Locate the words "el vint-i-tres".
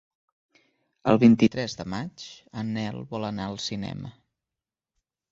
1.11-1.75